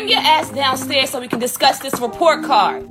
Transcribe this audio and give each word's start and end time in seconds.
Bring 0.00 0.12
your 0.12 0.20
ass 0.20 0.48
downstairs 0.48 1.10
so 1.10 1.20
we 1.20 1.28
can 1.28 1.38
discuss 1.38 1.78
this 1.80 2.00
report 2.00 2.42
card. 2.42 2.88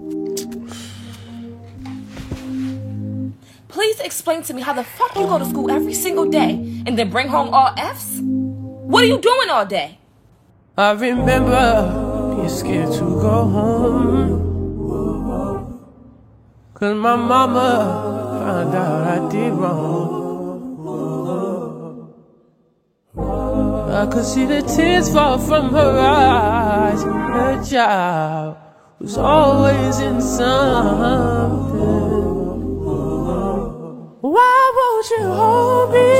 Please 3.68 4.00
explain 4.00 4.44
to 4.44 4.54
me 4.54 4.62
how 4.62 4.74
the 4.74 4.84
fuck 4.84 5.16
you 5.16 5.26
go 5.26 5.40
to 5.40 5.46
school 5.46 5.72
every 5.72 5.96
single 5.96 6.30
day 6.30 6.52
and 6.86 7.00
then 7.00 7.10
bring 7.10 7.28
home 7.28 7.52
all 7.52 7.74
F's? 7.76 8.20
What 8.22 9.04
are 9.04 9.08
you 9.08 9.18
doing 9.20 9.50
all 9.50 9.66
day? 9.66 9.98
I 10.78 10.92
remember 10.92 12.36
being 12.36 12.48
scared 12.48 12.94
to 12.94 13.00
go 13.00 13.46
home. 13.58 14.46
Cause 16.76 16.96
my 16.96 17.16
mama 17.16 18.38
found 18.40 18.76
out 18.76 19.08
I 19.08 19.32
did 19.32 19.54
wrong. 19.54 20.29
I 24.00 24.06
could 24.06 24.24
see 24.24 24.46
the 24.46 24.62
tears 24.62 25.12
fall 25.12 25.38
from 25.38 25.72
her 25.72 26.00
eyes. 26.00 27.04
Her 27.04 27.62
child 27.66 28.56
was 28.98 29.18
always 29.18 30.00
in 30.00 30.22
something. 30.22 31.80
Why 34.22 34.72
won't 34.78 35.10
you 35.12 35.24
hold 35.40 35.92
me? 35.92 36.12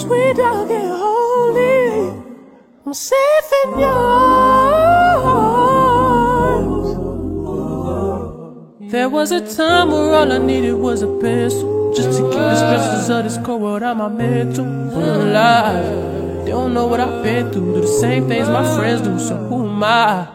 Sweet 0.00 0.36
dog 0.36 0.68
and 0.68 0.90
hold 1.02 1.54
me. 1.54 1.78
I'm 2.84 2.92
safe 2.92 3.52
in 3.64 3.78
your 3.78 3.88
arms. 5.30 5.70
There 8.90 9.08
was 9.08 9.30
a 9.30 9.40
time 9.54 9.92
where 9.92 10.12
all 10.12 10.32
I 10.32 10.38
needed 10.38 10.74
was 10.74 11.02
a 11.02 11.06
pencil 11.20 11.92
Just 11.94 12.18
to 12.18 12.24
keep 12.24 12.32
the 12.32 12.56
stresses 12.56 13.10
of 13.10 13.22
this 13.24 13.38
cold 13.46 13.62
world 13.62 13.84
out 13.84 13.96
my 13.96 14.08
mental 14.08 14.66
alive, 14.66 16.17
they 16.48 16.52
don't 16.52 16.72
know 16.72 16.86
what 16.86 16.98
I've 16.98 17.22
been 17.22 17.52
through 17.52 17.74
Do 17.74 17.80
the 17.82 17.86
same 17.86 18.26
things 18.26 18.48
my 18.48 18.64
friends 18.74 19.02
do, 19.02 19.18
so 19.18 19.36
who 19.36 19.68
am 19.68 19.84
I? 19.84 20.26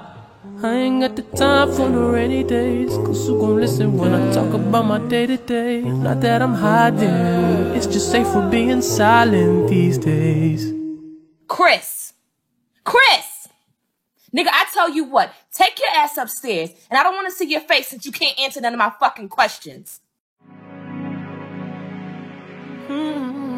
I 0.61 0.73
ain't 0.75 1.01
got 1.01 1.15
the 1.15 1.23
time 1.35 1.71
for 1.71 1.89
no 1.89 2.09
rainy 2.09 2.43
days 2.43 2.95
Cause 2.97 3.25
who 3.25 3.39
gon' 3.39 3.55
listen 3.55 3.97
when 3.97 4.13
I 4.13 4.31
talk 4.31 4.53
about 4.53 4.85
my 4.85 4.99
day 4.99 5.25
to 5.25 5.37
day? 5.37 5.81
Not 5.81 6.21
that 6.21 6.43
I'm 6.43 6.53
hiding, 6.53 7.75
it's 7.75 7.87
just 7.87 8.11
safer 8.11 8.47
being 8.47 8.83
silent 8.83 9.69
these 9.69 9.97
days 9.97 10.71
Chris! 11.47 12.13
Chris! 12.83 13.47
Nigga, 14.35 14.49
I 14.51 14.65
tell 14.71 14.89
you 14.89 15.05
what, 15.05 15.33
take 15.51 15.79
your 15.79 15.89
ass 15.95 16.17
upstairs, 16.17 16.69
and 16.91 16.99
I 16.99 17.03
don't 17.03 17.15
want 17.15 17.27
to 17.27 17.33
see 17.33 17.49
your 17.49 17.61
face 17.61 17.87
since 17.87 18.05
you 18.05 18.11
can't 18.11 18.39
answer 18.39 18.61
none 18.61 18.73
of 18.73 18.79
my 18.79 18.91
fucking 18.99 19.29
questions. 19.29 19.99
Hmm. 22.87 23.52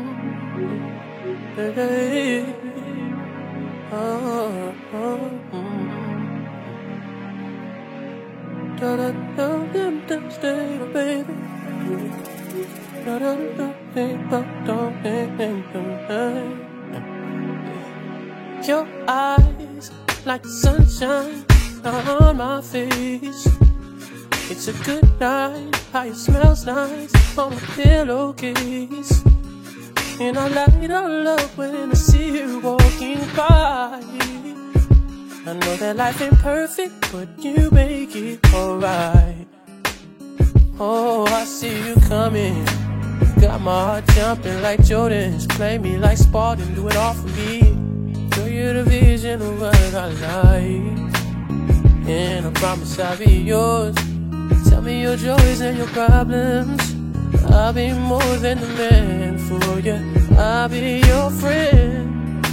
Your 18.67 18.85
eyes 19.07 19.91
like 20.25 20.45
sunshine 20.45 21.45
on 21.85 22.35
my 22.35 22.61
face. 22.61 23.47
It's 24.51 24.67
a 24.67 24.73
good 24.83 25.07
night, 25.21 25.73
how 25.93 26.03
it 26.03 26.15
smells 26.15 26.65
nice 26.65 27.37
on 27.37 27.53
my 27.53 27.59
pillowcase. 27.77 29.23
And 30.17 30.37
I 30.37 30.47
light 30.47 30.91
all 30.91 31.27
up 31.27 31.57
when 31.57 31.91
I 31.91 31.93
see 31.93 32.39
you 32.39 32.59
walking 32.61 33.19
by. 33.35 33.99
I 35.45 35.53
know 35.53 35.75
that 35.75 35.97
life 35.97 36.21
ain't 36.21 36.39
perfect, 36.39 37.11
but 37.11 37.27
you 37.43 37.69
make 37.71 38.15
it 38.15 38.39
alright. 38.53 39.45
Oh, 40.79 41.25
I 41.25 41.43
see 41.43 41.85
you 41.85 41.95
coming. 42.07 42.63
Got 43.41 43.59
my 43.59 43.83
heart 43.83 44.07
jumping 44.15 44.61
like 44.61 44.85
Jordan's. 44.85 45.47
Play 45.47 45.77
me 45.79 45.97
like 45.97 46.17
Spartan, 46.17 46.73
do 46.75 46.87
it 46.87 46.95
all 46.95 47.13
for 47.13 47.27
me. 47.27 47.59
Show 48.33 48.45
you 48.45 48.71
the 48.71 48.83
vision 48.83 49.41
of 49.41 49.59
what 49.59 49.75
I 49.93 50.07
like. 50.07 51.13
And 52.07 52.45
I 52.47 52.51
promise 52.51 52.97
I'll 52.99 53.17
be 53.17 53.31
yours. 53.31 53.95
Tell 54.69 54.81
me 54.81 55.01
your 55.01 55.17
joys 55.17 55.59
and 55.59 55.77
your 55.77 55.87
problems. 55.87 56.95
I'll 57.51 57.73
be 57.73 57.91
more 57.91 58.37
than 58.37 58.61
the 58.61 58.67
man 58.67 59.34
for 59.47 59.79
you. 59.79 59.97
I'll 60.37 60.69
be 60.69 61.01
your 61.05 61.29
friend. 61.29 62.45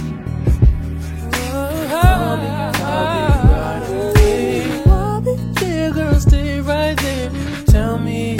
I'll 1.91 2.37
be, 2.37 2.47
I'll 2.83 3.41
be 3.41 3.47
right 3.49 3.83
away. 3.89 4.83
I'll 4.85 5.21
be 5.21 5.35
there, 5.59 5.91
girl, 5.91 6.19
stay 6.19 6.61
right 6.61 6.97
there. 6.97 7.31
Tell 7.65 7.97
me 7.97 8.37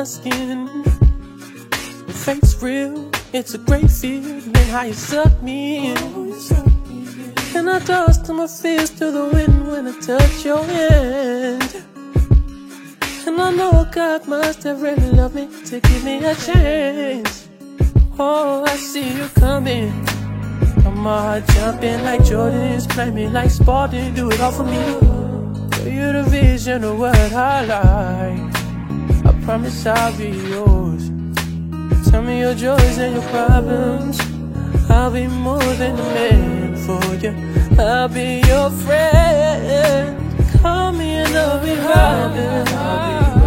my 0.00 0.04
skin. 0.04 0.66
Your 2.06 2.16
face 2.24 2.62
real, 2.62 3.10
it's 3.34 3.52
a 3.52 3.58
great 3.58 3.90
feeling 3.90 4.54
how 4.72 4.84
you 4.84 4.94
suck 4.94 5.42
me 5.42 5.90
in. 5.90 5.98
And 7.54 7.68
I 7.68 7.80
toss 7.80 8.16
to 8.22 8.32
my 8.32 8.46
fist 8.46 8.96
to 8.96 9.10
the 9.10 9.26
wind 9.26 9.68
when 9.68 9.88
I 9.88 9.94
touch 10.00 10.42
your 10.42 10.64
hand. 10.64 11.84
And 13.26 13.38
I 13.42 13.50
know 13.50 13.86
God 13.92 14.26
must 14.26 14.62
have 14.62 14.80
really 14.80 15.10
loved 15.10 15.34
me 15.34 15.46
to 15.66 15.80
give 15.80 16.02
me 16.02 16.24
a 16.24 16.34
chance. 16.34 17.50
Oh, 18.18 18.64
I 18.64 18.76
see 18.76 19.12
you 19.18 19.28
coming. 19.34 19.90
I'm 20.86 21.04
heart 21.04 21.44
jumping 21.48 22.02
like 22.04 22.24
Jordan's, 22.24 22.86
play 22.86 23.10
me 23.10 23.28
like 23.28 23.50
Spartan, 23.50 24.14
do 24.14 24.30
it 24.30 24.40
all 24.40 24.52
for 24.52 24.64
me. 24.64 24.82
Show 25.76 25.90
you 25.98 26.12
the 26.14 26.24
vision 26.26 26.84
of 26.84 26.98
what 26.98 27.16
I 27.34 27.64
like. 27.66 28.49
Promise 29.50 29.84
I'll 29.84 30.16
be 30.16 30.28
yours. 30.28 31.10
Tell 32.08 32.22
me 32.22 32.38
your 32.38 32.54
joys 32.54 32.98
and 32.98 33.16
your 33.16 33.28
problems. 33.30 34.20
I'll 34.88 35.10
be 35.10 35.26
more 35.26 35.58
than 35.74 35.98
a 35.98 36.08
man 36.14 36.76
for 36.76 37.02
you. 37.16 37.34
I'll 37.76 38.08
be 38.08 38.42
your 38.46 38.70
friend. 38.70 40.16
Call 40.62 40.92
me 40.92 41.14
and 41.14 41.36
I'll 41.36 41.58
be 41.58 41.74
there. 41.74 42.64
I'll 42.68 43.34
be 43.34 43.39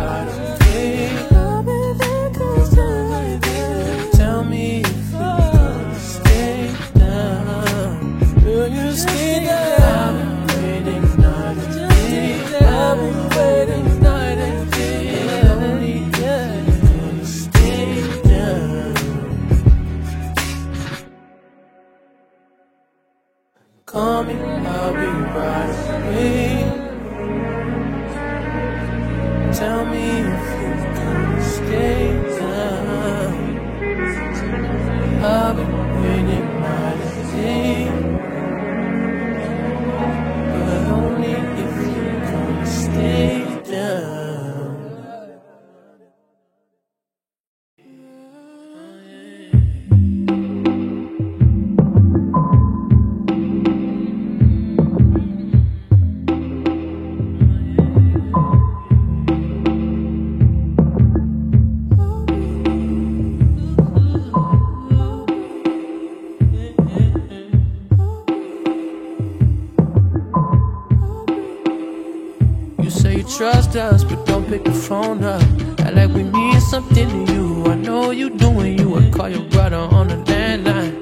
us, 73.75 74.03
but 74.03 74.25
don't 74.25 74.47
pick 74.47 74.63
the 74.63 74.71
phone 74.71 75.23
up. 75.23 75.41
Act 75.79 75.95
like 75.95 76.09
we 76.09 76.23
mean 76.23 76.59
something 76.61 77.07
to 77.09 77.33
you. 77.33 77.65
I 77.65 77.75
know 77.75 78.11
you 78.11 78.29
doing 78.29 78.77
you. 78.77 78.95
I 78.97 79.09
call 79.09 79.29
your 79.29 79.43
brother 79.49 79.77
on 79.77 80.07
the 80.07 80.15
landline. 80.15 80.93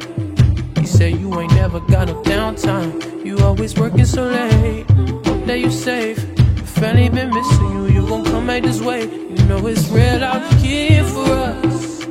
He 0.78 0.86
said 0.86 1.20
you 1.20 1.40
ain't 1.40 1.54
never 1.54 1.80
got 1.82 2.08
no 2.08 2.22
downtime. 2.24 3.26
You 3.26 3.40
always 3.40 3.78
working 3.78 4.06
so 4.06 4.24
late. 4.24 4.90
Hope 5.26 5.46
that 5.46 5.60
you 5.60 5.72
safe. 5.72 6.20
Family 6.66 7.10
been 7.10 7.30
missing 7.30 7.72
you. 7.72 7.88
You 7.88 8.08
gon' 8.08 8.26
come 8.26 8.48
back 8.48 8.64
this 8.64 8.82
way. 8.82 9.04
You 9.04 9.44
know 9.46 9.66
it's 9.68 9.88
real 9.90 10.24
out 10.24 10.42
here 10.56 11.04
for 11.04 11.32
us. 11.32 12.06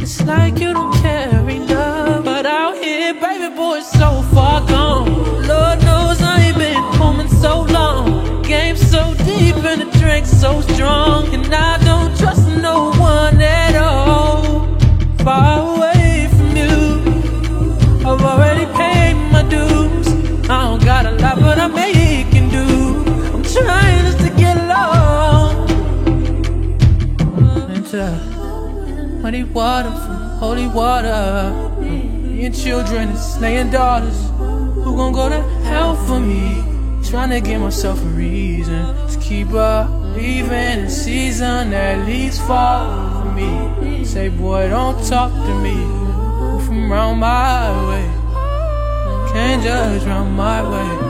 It's 0.00 0.20
like 0.24 0.58
you 0.58 0.72
don't 0.72 0.94
care 1.02 1.48
enough. 1.48 2.24
But 2.24 2.46
out 2.46 2.76
here, 2.82 3.14
baby 3.14 3.54
boy, 3.54 3.78
it's 3.78 3.90
so 3.90 4.22
far 4.34 4.66
gone. 4.66 5.06
Lord 5.46 5.82
knows 5.82 6.22
I 6.22 6.40
ain't 6.46 6.58
been 6.58 6.82
home 6.98 7.20
in 7.20 7.28
so 7.28 7.62
long. 7.62 8.42
Game 8.42 8.76
so 8.76 9.14
deep 9.24 9.56
and 9.56 9.83
drink 10.14 10.26
so 10.26 10.60
strong. 10.72 11.34
And 11.34 11.52
I 11.52 11.78
don't 11.84 12.16
trust 12.16 12.46
no 12.48 12.92
one 12.92 13.40
at 13.40 13.74
all. 13.74 14.78
Far 15.24 15.74
away 15.74 16.28
from 16.36 16.56
you. 16.56 16.76
I've 18.08 18.22
already 18.22 18.66
paid 18.78 19.14
my 19.32 19.42
dues. 19.48 20.08
I 20.48 20.56
don't 20.66 20.84
got 20.84 21.06
a 21.06 21.12
lot, 21.22 21.36
but 21.40 21.58
I'm 21.58 21.74
making 21.74 22.48
do. 22.50 22.66
I'm 23.34 23.42
trying 23.42 24.04
just 24.06 24.20
to 24.24 24.30
get 24.42 24.56
along. 24.56 25.68
Into 27.74 28.04
uh, 28.04 29.20
muddy 29.20 29.42
water 29.42 29.90
from 29.90 30.16
holy 30.38 30.68
water. 30.68 31.18
Your 32.40 32.52
children 32.52 33.08
and 33.08 33.18
slaying 33.18 33.70
daughters. 33.70 34.18
Who 34.84 34.96
gon' 34.96 35.12
go 35.12 35.28
to 35.28 35.42
hell 35.70 35.96
for 36.06 36.20
me? 36.20 36.62
Trying 37.02 37.30
to 37.30 37.40
give 37.40 37.60
myself 37.60 38.00
a 38.00 38.06
reason 38.06 38.94
to 39.08 39.18
keep 39.20 39.48
believing 40.14 40.80
in 40.84 40.90
season 40.90 41.72
at 41.72 42.06
least 42.06 42.40
for 42.46 43.24
me. 43.34 44.04
Say, 44.04 44.28
boy, 44.28 44.68
don't 44.68 44.96
talk 45.06 45.32
to 45.32 45.54
me 45.60 45.74
from 46.64 46.90
round 46.90 47.20
my 47.20 47.70
way. 47.88 48.06
Can't 49.32 49.62
judge 49.62 50.04
round 50.04 50.36
my 50.36 50.62
way. 50.62 51.03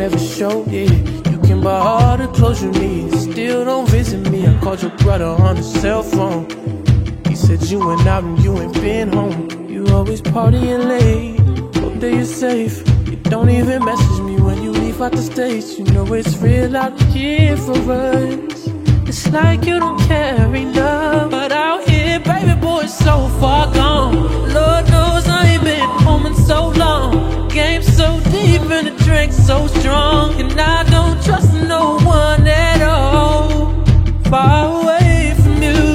Rich 0.00 0.12
and 0.12 0.20
show 0.20 0.64
it. 0.68 0.90
You 1.30 1.38
can 1.40 1.60
buy 1.60 1.78
all 1.78 2.16
the 2.16 2.28
clothes 2.28 2.62
you 2.62 2.70
need, 2.70 3.12
still 3.14 3.64
don't 3.64 3.88
visit 3.88 4.30
me. 4.30 4.46
I 4.46 4.58
called 4.60 4.82
your 4.82 4.96
brother 4.98 5.26
on 5.26 5.56
the 5.56 5.62
cell 5.62 6.02
phone. 6.02 6.48
He 7.28 7.34
said 7.36 7.62
you 7.64 7.86
went 7.86 8.06
out 8.06 8.24
and 8.24 8.38
you 8.42 8.58
ain't 8.58 8.74
been 8.74 9.12
home. 9.12 9.48
You 9.68 9.86
always 9.88 10.22
partying 10.22 10.86
late. 10.88 11.38
Hope 11.76 12.00
that 12.00 12.12
you're 12.14 12.24
safe. 12.24 12.78
You 13.08 13.16
don't 13.16 13.50
even 13.50 13.84
message 13.84 14.20
me 14.20 14.40
when 14.40 14.62
you 14.62 14.72
leave 14.72 15.00
out 15.02 15.12
the 15.12 15.22
states. 15.22 15.78
You 15.78 15.84
know 15.84 16.12
it's 16.14 16.36
real 16.38 16.76
out 16.76 17.00
here 17.12 17.56
for 17.56 17.78
us. 17.92 18.68
It's 19.08 19.30
like 19.30 19.66
you 19.66 19.78
don't 19.78 20.00
care 20.02 20.54
enough. 20.54 21.30
But 21.30 21.52
out 21.52 21.88
here, 21.88 22.20
baby 22.20 22.54
boy, 22.60 22.86
so 22.86 23.28
far 23.40 23.72
gone. 23.74 24.14
Lord 24.54 24.84
knows 24.90 25.26
I 25.28 25.46
ain't 25.52 25.64
been 25.64 25.88
home 26.06 26.26
in 26.26 26.34
so 26.34 26.68
long. 26.70 27.48
Game 27.48 27.82
so 27.82 28.20
deep 28.30 28.62
and 28.70 28.89
drink 29.20 29.32
so 29.32 29.66
strong. 29.66 30.40
And 30.40 30.58
I 30.58 30.82
don't 30.84 31.22
trust 31.22 31.52
no 31.52 31.98
one 31.98 32.46
at 32.46 32.80
all. 32.82 33.84
Far 34.30 34.80
away 34.80 35.34
from 35.42 35.62
you. 35.62 35.88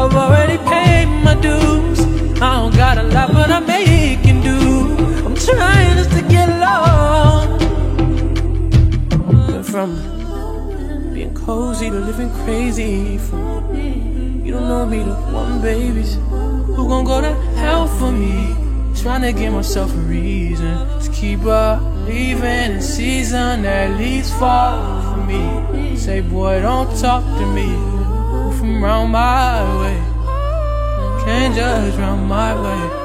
I've 0.00 0.14
already 0.14 0.58
paid 0.70 1.06
my 1.24 1.34
dues. 1.40 2.00
I 2.40 2.48
don't 2.58 2.76
got 2.76 2.98
a 2.98 3.02
lot, 3.02 3.32
but 3.32 3.50
I'm 3.50 3.66
making 3.66 4.40
do. 4.42 4.58
I'm 5.26 5.34
trying 5.34 5.96
just 5.96 6.12
to 6.12 6.22
get 6.34 6.48
along. 6.48 7.58
Went 9.48 9.66
from 9.66 9.90
being 11.12 11.34
cozy 11.34 11.90
to 11.90 11.98
living 11.98 12.30
crazy. 12.44 13.18
From 13.18 13.74
you 14.44 14.52
don't 14.52 14.68
know 14.68 14.86
me 14.86 14.98
to 15.02 15.14
one 15.40 15.60
babies. 15.60 16.14
Who 16.76 16.88
gon' 16.88 17.04
go 17.04 17.20
to 17.20 17.34
hell 17.62 17.88
for 17.88 18.12
me? 18.12 18.54
Trying 18.94 19.22
to 19.22 19.32
give 19.32 19.52
myself 19.52 19.92
a 19.92 19.98
reason 19.98 20.76
to 21.00 21.10
keep 21.10 21.44
believing 22.06 22.72
in 22.76 22.80
season 22.80 23.62
leads 23.98 24.30
far 24.34 25.14
for 25.14 25.24
me. 25.24 25.96
Say, 25.96 26.20
boy, 26.20 26.60
don't 26.60 26.88
talk 27.00 27.24
to 27.24 27.46
me 27.46 27.66
from 28.56 28.82
round 28.82 29.10
my 29.10 29.62
way. 29.80 29.98
Can't 31.24 31.54
judge 31.54 31.94
round 31.96 32.28
my 32.28 32.54
way. 32.54 32.95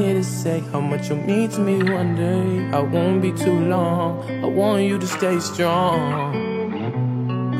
Here 0.00 0.14
to 0.14 0.24
say 0.24 0.60
how 0.72 0.80
much 0.80 1.10
you 1.10 1.16
mean 1.16 1.48
to 1.50 1.60
me 1.60 1.82
one 1.82 2.16
day. 2.16 2.76
I 2.76 2.80
won't 2.80 3.20
be 3.20 3.32
too 3.32 3.58
long. 3.68 4.28
I 4.44 4.46
want 4.46 4.84
you 4.84 4.98
to 4.98 5.06
stay 5.06 5.38
strong. 5.40 6.32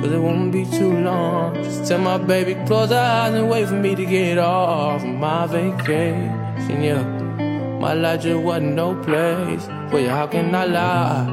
Cause 0.00 0.12
it 0.12 0.18
won't 0.18 0.50
be 0.50 0.64
too 0.64 0.92
long. 1.00 1.54
Just 1.56 1.86
tell 1.86 1.98
my 1.98 2.16
baby 2.16 2.54
close 2.66 2.90
her 2.90 2.96
eyes 2.96 3.34
and 3.34 3.50
wait 3.50 3.68
for 3.68 3.74
me 3.74 3.94
to 3.94 4.06
get 4.06 4.38
off 4.38 5.02
my 5.04 5.46
vacation. 5.46 6.82
Yeah, 6.82 7.02
my 7.78 7.92
life 7.92 8.22
just 8.22 8.40
wasn't 8.40 8.74
no 8.74 8.94
place. 9.02 9.68
Wait, 9.92 10.08
how 10.08 10.26
can 10.26 10.54
I 10.54 10.64
lie? 10.64 11.26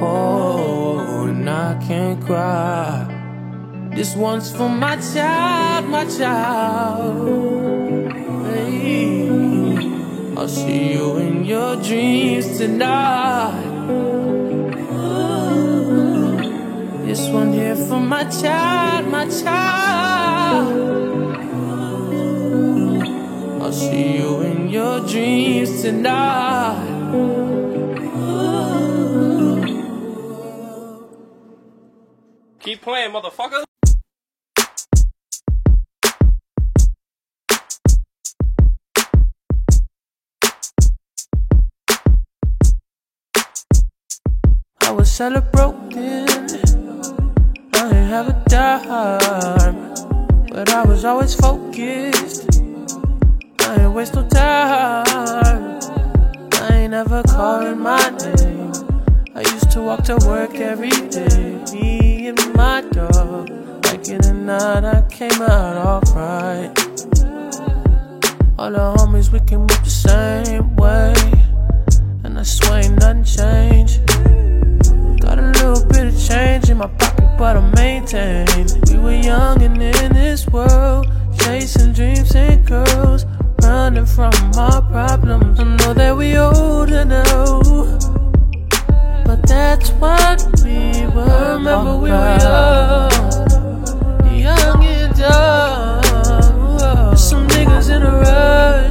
Oh, 0.00 1.26
and 1.26 1.48
I 1.48 1.78
can't 1.86 2.24
cry. 2.24 3.10
This 3.94 4.16
one's 4.16 4.50
for 4.50 4.68
my 4.68 4.96
child, 4.96 5.86
my 5.88 6.04
child. 6.06 7.28
Hey, 8.46 9.53
I'll 10.36 10.48
see 10.48 10.92
you 10.92 11.16
in 11.18 11.44
your 11.44 11.76
dreams 11.76 12.58
tonight. 12.58 13.70
This 17.06 17.28
one 17.28 17.52
here 17.52 17.76
for 17.76 18.00
my 18.00 18.24
child, 18.24 19.06
my 19.08 19.28
child. 19.28 20.68
I'll 23.62 23.72
see 23.72 24.16
you 24.18 24.40
in 24.40 24.68
your 24.68 25.06
dreams 25.06 25.82
tonight. 25.82 26.90
Keep 32.58 32.82
playing, 32.82 33.12
motherfucker. 33.12 33.64
I 45.14 45.28
was 45.28 45.44
celebrating. 45.52 46.26
I 47.72 47.84
ain't 47.84 48.08
have 48.08 48.28
a 48.30 48.42
dime, 48.48 49.94
but 50.48 50.70
I 50.70 50.84
was 50.84 51.04
always 51.04 51.36
focused. 51.36 52.60
I 53.60 53.76
ain't 53.78 53.92
waste 53.94 54.16
no 54.16 54.26
time. 54.28 55.78
I 56.54 56.68
ain't 56.72 56.90
never 56.90 57.22
calling 57.22 57.78
my 57.78 58.10
name. 58.10 58.72
I 59.36 59.42
used 59.42 59.70
to 59.72 59.82
walk 59.82 60.02
to 60.04 60.16
work 60.26 60.56
every 60.56 60.90
day. 60.90 61.62
Me 61.72 62.26
and 62.26 62.54
my 62.56 62.80
dog, 62.80 63.50
like 63.84 64.08
in 64.08 64.20
the 64.20 64.32
night, 64.34 64.84
I 64.84 65.02
came 65.08 65.40
out 65.42 65.76
alright. 65.76 66.76
All 68.58 68.72
the 68.72 68.96
homies, 68.96 69.30
we 69.30 69.38
can 69.40 69.60
move 69.60 69.84
the 69.84 69.90
same 69.90 70.74
way. 70.74 71.14
And 72.24 72.36
I 72.36 72.42
swear 72.42 72.82
ain't 72.82 72.98
nothing 72.98 73.22
changed. 73.22 74.00
Change 76.28 76.70
in 76.70 76.78
my 76.78 76.86
pocket, 76.86 77.36
but 77.36 77.56
I 77.56 77.60
maintain. 77.74 78.46
We 78.90 78.98
were 78.98 79.12
young 79.12 79.62
and 79.62 79.80
in 79.80 80.12
this 80.12 80.46
world, 80.48 81.06
chasing 81.38 81.92
dreams 81.92 82.34
and 82.34 82.64
girls, 82.66 83.26
running 83.62 84.06
from 84.06 84.32
our 84.56 84.80
problems. 84.82 85.60
I 85.60 85.64
know 85.64 85.94
that 85.94 86.16
we 86.16 86.36
older 86.38 87.04
now, 87.04 87.60
but 89.26 89.46
that's 89.46 89.90
what 89.90 90.42
we 90.64 91.06
were. 91.14 91.56
Remember 91.56 91.96
we 91.96 92.10
were 92.10 92.38
young, 92.40 93.10
young 94.38 94.84
and 94.84 95.14
dumb. 95.16 97.16
Some 97.16 97.46
niggas 97.48 97.90
in 97.94 98.02
a 98.02 98.10
rush 98.10 98.83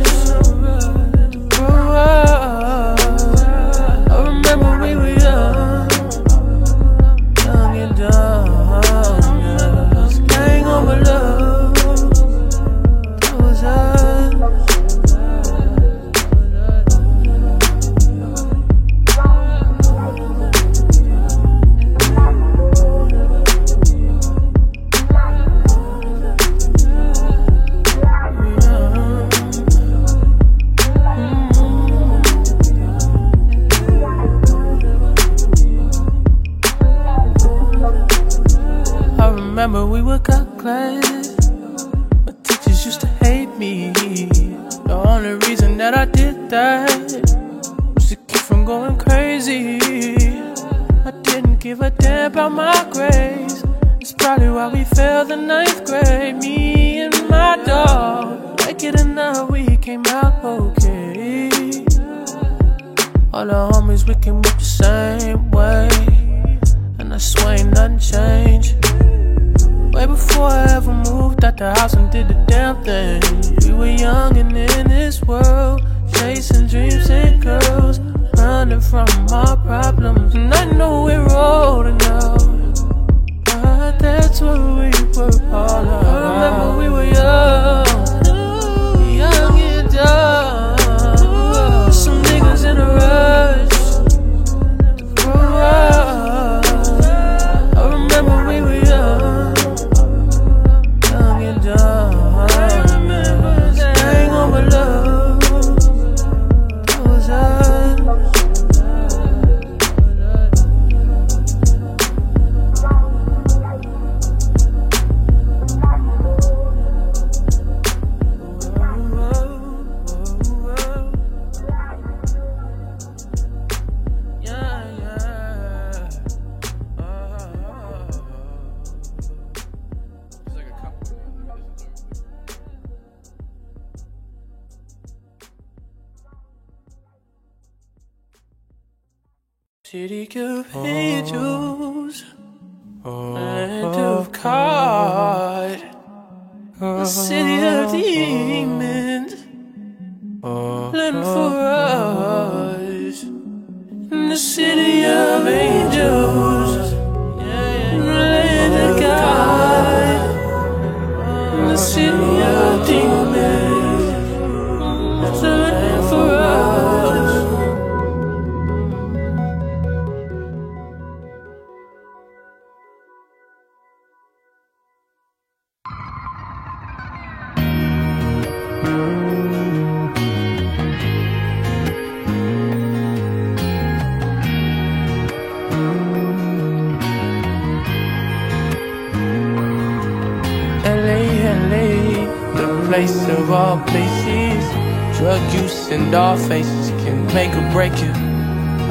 break 197.74 198.00
you. 198.00 198.14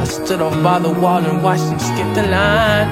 I 0.02 0.04
stood 0.04 0.42
off 0.42 0.60
by 0.60 0.80
the 0.80 0.90
wall 0.90 1.24
and 1.24 1.40
watched 1.40 1.66
them 1.70 1.78
skip 1.78 2.08
the 2.18 2.26
line. 2.26 2.88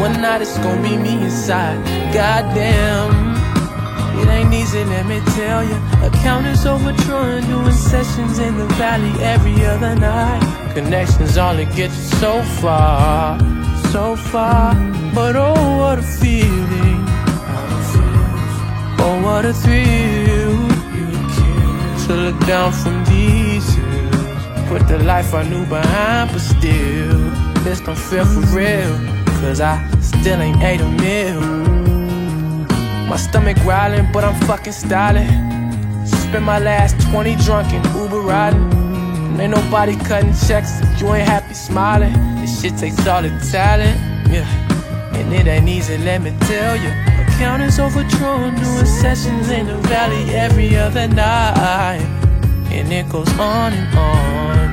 One 0.00 0.14
night 0.22 0.40
it's 0.40 0.56
gonna 0.58 0.82
be 0.82 0.96
me 0.96 1.22
inside. 1.22 1.76
Goddamn, 2.14 3.12
it 4.20 4.28
ain't 4.36 4.54
easy, 4.54 4.82
let 4.84 5.04
me 5.06 5.20
tell 5.36 5.62
you. 5.62 5.78
Accountants 6.08 6.64
overdrawn, 6.64 7.42
doing 7.42 7.72
sessions 7.72 8.38
in 8.38 8.56
the 8.56 8.66
valley 8.80 9.12
every 9.22 9.56
other 9.66 9.94
night. 9.94 10.42
Connections 10.72 11.36
only 11.36 11.66
get 11.66 11.90
you 11.90 12.04
so 12.22 12.42
far, 12.62 13.38
so 13.92 14.16
far. 14.16 14.74
But 15.14 15.36
oh, 15.36 15.78
what 15.80 15.98
a 15.98 16.02
feeling. 16.02 17.04
Oh, 19.06 19.20
what 19.22 19.44
a 19.44 19.52
thrill 19.52 20.56
to 22.06 22.12
look 22.14 22.46
down 22.46 22.72
from. 22.72 23.03
Put 24.74 24.88
the 24.88 24.98
life 24.98 25.32
I 25.34 25.44
knew 25.44 25.64
behind, 25.66 26.32
but 26.32 26.40
still, 26.40 27.30
this 27.62 27.80
don't 27.80 27.96
feel 27.96 28.24
for 28.24 28.40
real. 28.58 28.90
cause 29.40 29.60
I 29.60 29.78
still 30.00 30.40
ain't 30.40 30.60
ate 30.64 30.80
a 30.80 30.90
meal. 31.00 31.40
My 33.08 33.14
stomach 33.14 33.56
growling, 33.58 34.10
but 34.12 34.24
I'm 34.24 34.34
fucking 34.48 34.72
styling. 34.72 35.28
Spend 36.04 36.44
my 36.44 36.58
last 36.58 37.00
20 37.02 37.36
drunk 37.36 37.72
and 37.72 37.86
Uber 37.94 38.18
riding. 38.18 38.72
And 38.72 39.40
ain't 39.40 39.54
nobody 39.54 39.94
cutting 39.94 40.34
checks 40.48 40.80
if 40.80 41.00
you 41.00 41.06
ain't 41.14 41.28
happy 41.28 41.54
smiling. 41.54 42.12
This 42.40 42.60
shit 42.60 42.76
takes 42.76 43.06
all 43.06 43.22
the 43.22 43.30
talent, 43.52 43.96
yeah. 44.28 44.44
And 45.14 45.32
it 45.32 45.46
ain't 45.46 45.68
easy, 45.68 45.98
let 45.98 46.20
me 46.20 46.36
tell 46.48 46.74
you. 46.74 46.90
Accountants 47.28 47.78
overdrawn, 47.78 48.56
doing 48.56 48.86
sessions 48.86 49.50
in 49.50 49.68
the 49.68 49.76
valley 49.86 50.34
every 50.34 50.76
other 50.76 51.06
night. 51.06 52.02
And 52.72 52.92
it 52.92 53.08
goes 53.08 53.30
on 53.38 53.72
and 53.72 53.98
on. 53.98 54.63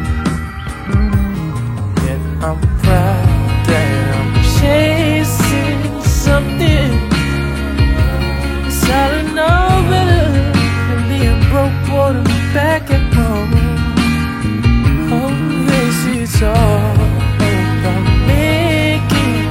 Chasing 4.62 5.82
something. 6.04 6.92
Than 10.88 11.02
being 11.10 11.42
broke 11.52 11.90
at 12.98 13.06
home. 13.18 13.54
Oh, 15.18 15.34
this 15.70 15.98
is 16.20 16.44
all 16.44 16.96
about 17.74 18.06
making 18.28 19.48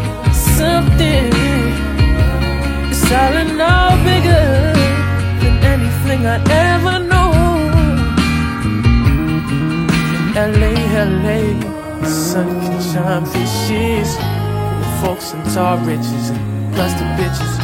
something. 0.57 1.31
Bigger 4.05 4.49
than 5.41 5.57
anything 5.75 6.21
I 6.27 6.37
ever. 6.67 6.91
LA, 10.41 10.73
LA, 11.23 11.43
sun 12.07 12.49
can 12.65 12.81
shine 12.81 13.25
through 13.27 13.51
sheets. 13.63 14.40
Folks 15.01 15.33
in 15.33 15.43
tall 15.55 15.79
riches 15.79 16.29
and 16.29 16.75
plus 16.75 16.93
the 16.93 17.07
bitches. 17.17 17.55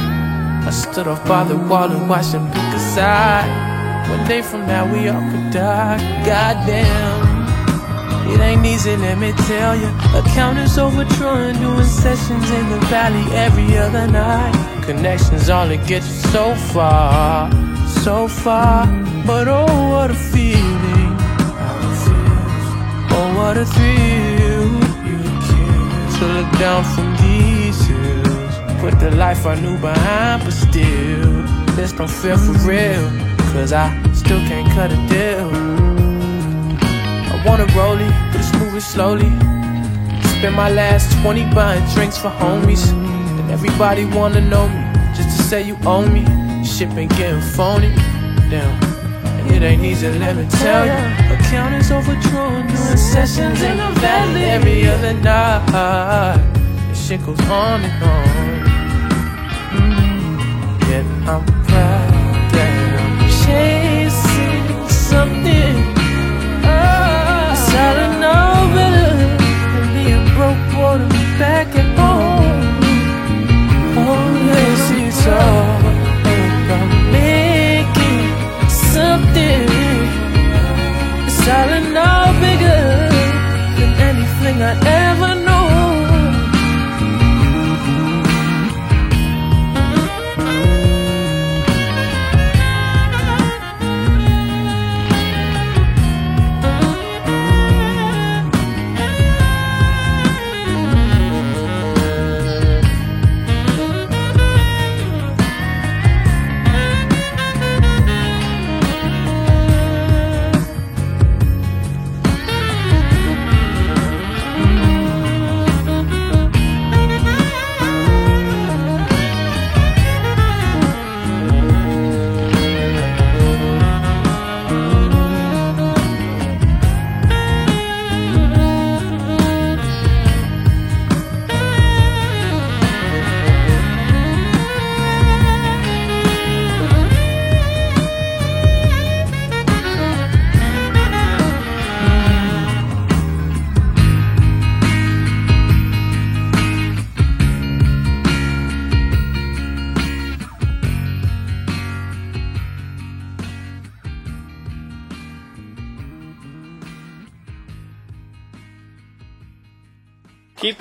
I 0.67 0.71
stood 0.71 1.07
off 1.07 1.23
by 1.29 1.45
the 1.45 1.57
wall 1.57 1.91
and 1.93 2.09
watched 2.09 2.33
them 2.33 2.47
pick 2.51 2.63
a 2.63 2.79
side. 2.79 4.09
One 4.09 4.27
day 4.27 4.41
from 4.41 4.67
now 4.67 4.91
we 4.91 5.09
all 5.09 5.21
could 5.21 5.53
die. 5.53 5.99
Goddamn, 6.25 7.37
it 8.33 8.41
ain't 8.41 8.65
easy, 8.65 8.97
let 8.97 9.19
me 9.19 9.33
tell 9.47 9.77
you. 9.77 9.89
Accountants 10.19 10.79
overdrawn, 10.79 11.55
doing 11.61 11.85
sessions 11.85 12.51
in 12.51 12.71
the 12.71 12.81
valley 12.87 13.25
every 13.37 13.77
other 13.77 14.07
night. 14.07 14.55
Connections 14.85 15.51
only 15.51 15.77
get 15.77 16.03
you 16.03 16.17
so 16.33 16.55
far, 16.73 17.51
so 18.03 18.29
far. 18.29 18.87
But 19.27 19.47
oh, 19.47 19.91
what 19.91 20.11
a 20.11 20.15
feeling. 20.15 21.17
Oh, 23.13 23.35
what 23.37 23.59
a 23.59 23.67
thrill 23.67 24.81
to 26.19 26.25
look 26.27 26.59
down 26.59 26.83
from. 26.83 27.16
Put 28.87 29.01
the 29.01 29.11
life 29.17 29.47
I 29.47 29.57
knew 29.57 29.77
behind, 29.79 30.45
but 30.45 30.53
still, 30.53 31.43
this 31.75 31.91
don't 31.91 32.09
feel 32.09 32.39
for 32.39 32.53
real. 32.71 33.03
Cause 33.51 33.73
I 33.73 33.91
still 34.13 34.39
can't 34.47 34.73
cut 34.75 34.93
a 34.93 34.97
deal. 35.09 35.51
I 37.33 37.43
wanna 37.45 37.67
roll 37.75 37.99
it, 37.99 38.15
but 38.31 38.39
it's 38.39 38.53
moving 38.61 38.79
slowly. 38.79 39.31
Spend 40.39 40.55
my 40.55 40.71
last 40.71 41.11
20 41.21 41.53
buying 41.53 41.85
drinks 41.95 42.17
for 42.17 42.29
homies. 42.29 42.93
And 42.93 43.51
everybody 43.51 44.05
wanna 44.05 44.41
know 44.41 44.69
me, 44.69 44.81
just 45.17 45.37
to 45.37 45.43
say 45.43 45.63
you 45.63 45.77
own 45.85 46.15
me. 46.15 46.25
Shit 46.65 46.95
been 46.95 47.09
getting 47.09 47.41
phony. 47.41 47.93
Damn. 48.51 48.71
And 49.27 49.51
it 49.51 49.63
ain't 49.65 49.83
easy, 49.83 50.17
let 50.17 50.37
me 50.37 50.47
tell 50.49 50.87
you. 50.87 51.35
Account 51.35 51.75
is 51.75 51.91
overdrawn, 51.91 52.69
doing 52.69 52.97
sessions 52.97 53.63
in 53.63 53.79
the 53.79 53.91
valley 53.99 54.45
every 54.45 54.87
other 54.87 55.15
night. 55.15 56.39
Shit 56.95 57.27
goes 57.27 57.41
on 57.51 57.81
and 57.83 58.05
on. 58.05 58.56
Back 71.39 71.69
at. 71.75 71.87
Oh, 73.99 74.27
yes, 74.51 74.83
it's 75.03 75.27
all 75.27 75.81
about 76.65 76.91
making 77.13 78.27
something. 78.95 79.69
All 81.47 81.69
I 81.79 81.81
know 81.97 82.21
bigger 82.45 82.85
than 83.77 83.91
anything 84.11 84.57
I 84.63 84.75
ever 85.05 85.36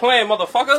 playing, 0.06 0.28
motherfucker. 0.28 0.78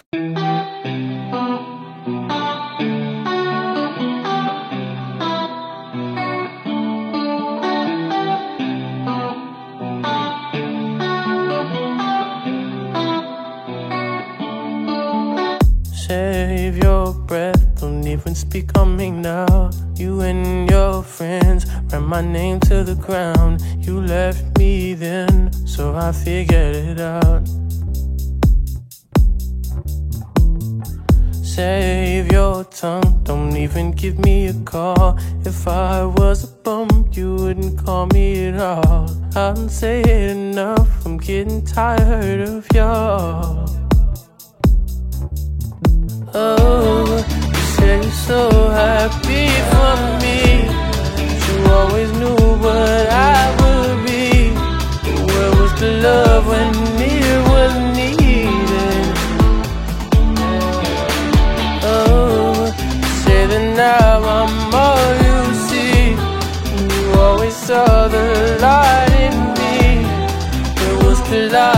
Save 15.93 16.79
your 16.79 17.13
breath, 17.13 17.81
don't 17.81 18.07
even 18.07 18.37
speak 18.37 18.79
on 18.79 18.97
me 18.97 19.11
now. 19.11 19.71
You 19.97 20.21
and 20.21 20.71
your 20.71 21.03
friends 21.03 21.67
ran 21.91 22.05
my 22.05 22.21
name 22.21 22.61
to 22.61 22.85
the 22.85 22.95
ground. 22.95 23.61
You 23.85 24.01
left 24.01 24.57
me 24.57 24.95
then, 24.95 25.53
so 25.67 25.97
I 25.97 26.13
figured 26.13 26.77
it 26.77 27.01
out. 27.01 27.43
Save 31.57 32.31
your 32.33 32.65
tongue, 32.65 33.23
don't 33.23 33.57
even 33.57 33.91
give 33.93 34.19
me 34.19 34.49
a 34.49 34.53
call. 34.67 35.19
If 35.43 35.67
I 35.67 36.05
was 36.05 36.45
a 36.45 36.49
bum, 36.49 37.09
you 37.13 37.35
wouldn't 37.35 37.83
call 37.83 38.09
me 38.09 38.49
at 38.49 38.61
all. 38.61 39.09
I 39.35 39.55
don't 39.55 39.71
say 39.71 40.03
it 40.03 40.37
enough, 40.37 41.07
I'm 41.07 41.17
getting 41.17 41.65
tired 41.65 42.43
of 42.43 42.67
y'all. 42.75 43.71
Oh, 46.35 47.25
you 47.49 47.65
say 47.77 48.03
you're 48.03 48.13
so 48.13 48.51
happy 48.69 49.49
for 49.73 49.95
me. 50.21 50.69
You 51.47 51.57
always 51.73 52.13
knew 52.19 52.37
what 52.65 53.09
I 53.09 53.41
would 53.61 54.07
be. 54.07 54.51
Where 55.25 55.53
was 55.59 55.73
the 55.81 55.91
love 56.03 56.49
when 56.49 57.01
it 57.01 57.16
saw 67.67 68.07
the 68.07 68.59
light 68.61 69.13
in 69.27 69.37
me. 69.59 70.05
Where 70.77 70.99
was 71.05 71.21
the 71.29 71.49
light 71.51 71.76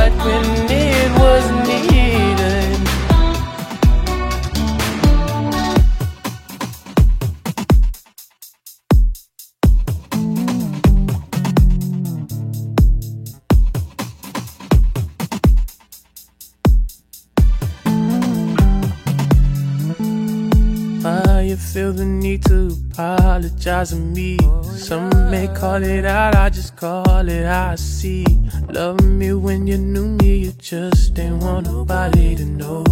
need 22.29 22.45
to 22.45 22.77
apologize 22.91 23.91
to 23.91 23.97
me. 23.97 24.37
Some 24.77 25.09
may 25.31 25.49
call 25.49 25.83
it 25.83 26.05
out, 26.05 26.35
I 26.35 26.51
just 26.51 26.77
call 26.77 27.29
it 27.29 27.47
I 27.47 27.75
see. 27.77 28.27
Love 28.69 29.03
me 29.03 29.33
when 29.33 29.67
you 29.67 29.79
knew 29.79 30.09
me, 30.21 30.37
you 30.45 30.53
just 30.53 31.19
ain't 31.19 31.43
want 31.43 31.67
nobody 31.67 32.37
to 32.37 32.45
know. 32.45 32.85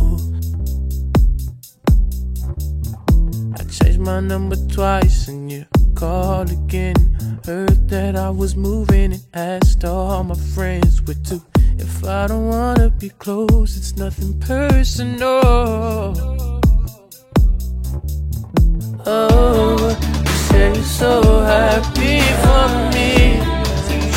I 3.58 3.62
changed 3.76 4.00
my 4.00 4.20
number 4.20 4.56
twice 4.74 5.28
and 5.28 5.52
you 5.52 5.66
called 5.94 6.50
again. 6.50 6.96
Heard 7.44 7.88
that 7.90 8.16
I 8.16 8.30
was 8.30 8.56
moving 8.56 9.12
and 9.12 9.24
asked 9.34 9.84
all 9.84 10.24
my 10.24 10.38
friends 10.54 11.02
where 11.02 11.20
to. 11.28 11.42
If 11.78 12.04
I 12.04 12.26
don't 12.26 12.48
wanna 12.48 12.88
be 12.88 13.10
close, 13.10 13.76
it's 13.76 13.96
nothing 13.96 14.40
personal. 14.40 16.14
Oh, 19.08 19.96
you 20.24 20.32
say 20.48 20.74
you're 20.74 20.82
so 20.82 21.22
happy 21.42 22.18
for 22.42 22.66
me. 22.92 23.38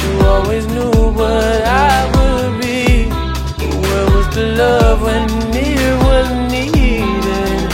You 0.02 0.26
always 0.26 0.66
knew 0.66 0.90
what 1.14 1.62
I 1.64 2.10
would 2.16 2.60
be. 2.60 3.06
Where 3.08 4.06
was 4.16 4.28
the 4.34 4.46
love 4.58 5.04
when 5.04 5.30
it 5.54 5.94
was 6.06 6.28
needed? 6.52 7.70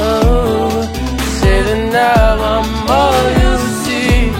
Oh, 0.00 0.82
you 1.20 1.28
say 1.38 1.62
that 1.62 1.82
now 1.92 2.42
I'm 2.54 2.90
all 2.90 3.24
you 3.40 3.52
see. 3.84 4.32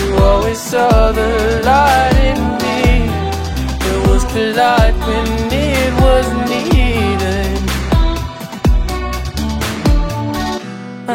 You 0.00 0.16
always 0.16 0.60
saw 0.60 1.12
the 1.12 1.62
light 1.64 2.16
in 2.30 2.40
me. 2.64 3.06
There 3.84 4.00
was 4.08 4.24
the 4.34 4.52
light 4.56 4.96
when 5.06 5.37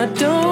I 0.03 0.05
don't 0.07 0.42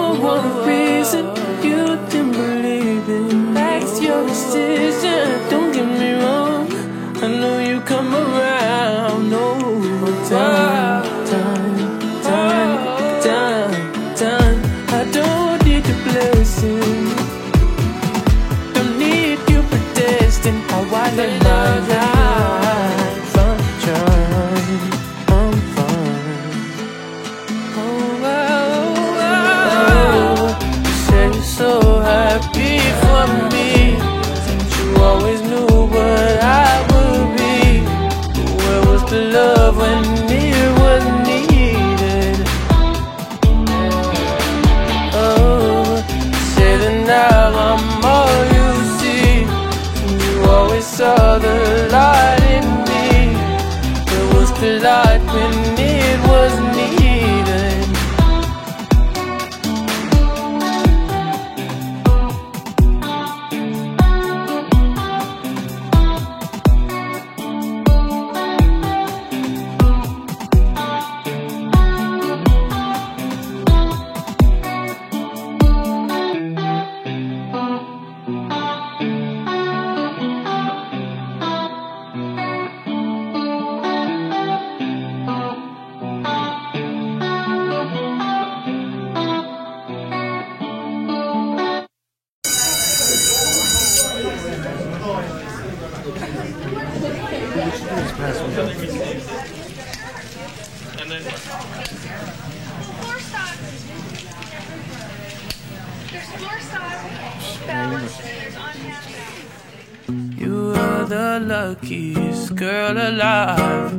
You 110.37 110.73
are 110.75 111.05
the 111.05 111.39
luckiest 111.45 112.55
girl 112.55 112.97
alive. 112.97 113.93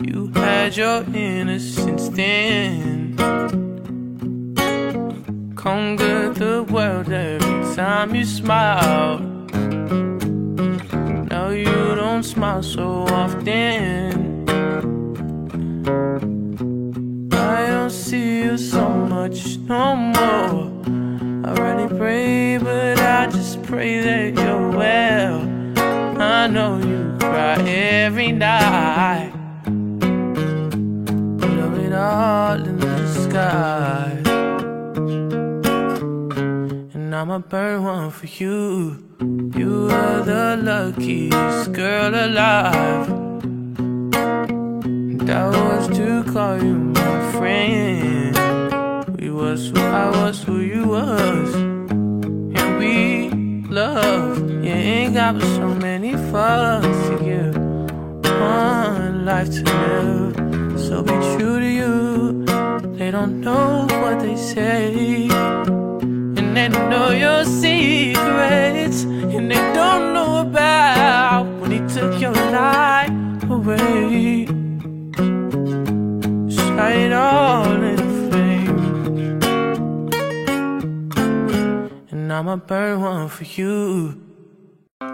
You 0.00 0.30
had 0.34 0.76
your 0.76 1.02
innocence 1.14 2.08
then. 2.10 3.16
Conquered 5.56 6.36
the 6.36 6.62
world 6.70 7.12
every 7.12 7.74
time 7.74 8.14
you 8.14 8.24
smiled. 8.24 9.22
Now 11.30 11.48
you 11.50 11.94
don't 11.96 12.22
smile 12.22 12.62
so 12.62 13.06
often. 13.08 14.17
Much 19.18 19.58
no 19.72 19.96
more. 19.96 20.60
I 21.46 21.50
really 21.62 21.88
pray, 21.98 22.58
but 22.58 22.98
I 23.00 23.26
just 23.26 23.62
pray 23.64 24.00
that 24.08 24.28
you're 24.40 24.70
well. 24.70 25.38
I 26.36 26.46
know 26.46 26.78
you 26.90 27.02
cry 27.18 27.56
every 27.66 28.30
night. 28.30 29.32
Love 31.58 31.78
it 31.86 31.92
all 31.92 32.58
in 32.70 32.76
the 32.86 32.98
sky. 33.24 34.08
And 36.94 37.14
I'ma 37.18 37.38
burn 37.38 37.82
one 37.82 38.10
for 38.10 38.28
you. 38.40 38.62
You 39.60 39.88
are 40.00 40.20
the 40.32 40.46
luckiest 40.68 41.72
girl 41.72 42.12
alive. 42.26 43.08
And 44.14 45.28
I 45.28 45.44
was 45.48 45.88
to 45.98 46.24
call 46.32 46.56
you 46.62 46.76
my 46.98 47.32
friend. 47.32 48.07
Was 49.38 49.68
who 49.68 49.80
I 49.80 50.10
was, 50.10 50.42
who 50.42 50.58
you 50.62 50.88
was. 50.88 51.54
And 51.54 52.70
we 52.76 53.30
love. 53.70 54.38
You 54.64 54.72
ain't 54.72 55.14
got 55.14 55.34
but 55.38 55.44
so 55.44 55.68
many 55.76 56.14
fucks 56.30 57.00
to 57.08 57.14
give. 57.24 57.56
One 58.40 59.24
life 59.24 59.48
to 59.50 59.62
live. 59.62 60.80
So 60.80 61.04
be 61.04 61.12
true 61.36 61.60
to 61.60 61.70
you. 61.80 62.44
They 62.96 63.12
don't 63.12 63.40
know 63.40 63.86
what 64.02 64.18
they 64.18 64.36
say. 64.36 65.28
And 65.30 66.56
they 66.56 66.68
know 66.90 67.10
your 67.12 67.44
secrets. 67.44 69.04
And 69.04 69.48
they 69.52 69.62
don't 69.72 69.87
I'ma 82.38 82.54
burn 82.54 83.00
one 83.00 83.28
for 83.28 83.42
you. 83.42 84.22
I 85.00 85.06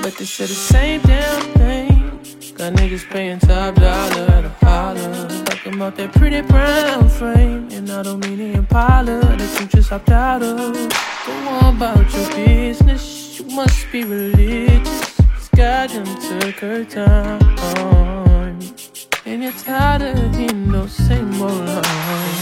bet 0.00 0.14
they 0.16 0.24
say 0.24 0.46
the 0.46 0.54
same 0.54 1.00
damn 1.00 1.42
thing. 1.58 2.20
Got 2.54 2.74
niggas 2.74 3.04
paying 3.10 3.40
top 3.40 3.74
dollar 3.74 4.26
at 4.30 4.44
a 4.44 4.48
holler. 4.64 5.44
Talking 5.44 5.74
about 5.74 5.96
that 5.96 6.12
pretty 6.12 6.42
brown 6.42 7.08
frame. 7.08 7.68
And 7.72 7.90
I 7.90 8.04
don't 8.04 8.24
mean 8.24 8.38
the 8.38 8.52
Impala 8.58 9.18
that 9.18 9.60
you 9.60 9.66
just 9.66 9.90
hopped 9.90 10.10
out 10.10 10.44
of. 10.44 10.72
Go 11.26 11.32
on 11.32 11.74
about 11.74 12.14
your 12.14 12.30
business. 12.30 13.40
You 13.40 13.46
must 13.56 13.90
be 13.90 14.04
religious. 14.04 15.16
This 15.16 15.48
done 15.48 16.04
took 16.40 16.54
her 16.60 16.84
time. 16.84 17.42
And 19.24 19.42
you're 19.44 19.52
tired 19.52 20.02
of 20.02 20.34
hearing 20.34 20.70
those 20.72 20.92
same 20.92 21.40
old 21.40 21.52
lines. 21.52 22.41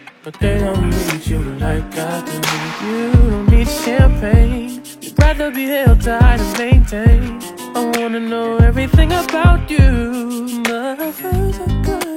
But 0.23 0.35
they 0.39 0.59
don't 0.59 0.87
need 0.87 1.25
you 1.25 1.39
like 1.57 1.97
I 1.97 2.21
do. 2.25 2.85
You 2.85 3.11
don't 3.11 3.49
need 3.49 3.67
champagne. 3.67 4.83
You'd 5.01 5.17
rather 5.17 5.49
be 5.49 5.65
held 5.65 6.01
tight 6.01 6.39
and 6.39 6.59
maintained. 6.59 7.43
I 7.75 7.91
wanna 7.97 8.19
know 8.19 8.57
everything 8.57 9.11
about 9.11 9.67
you. 9.67 10.61
My 10.69 11.11
first 11.11 12.10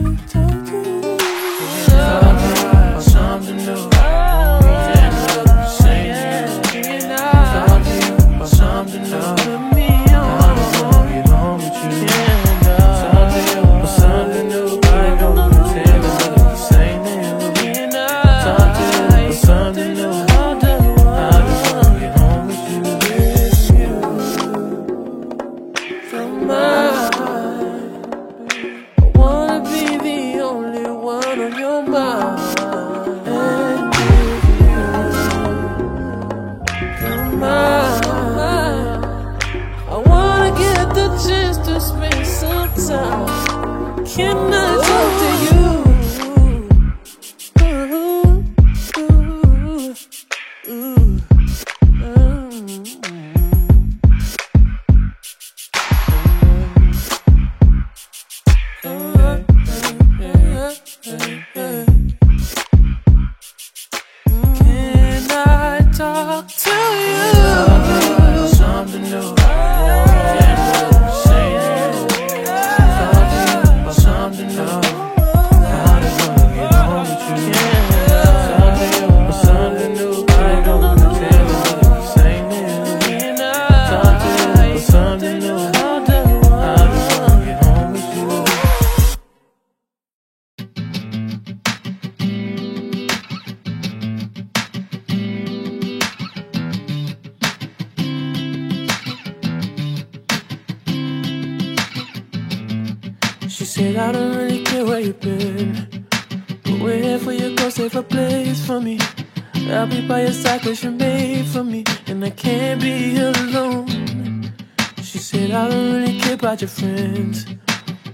about 116.55 116.61
your 116.61 116.69
friends. 116.69 117.47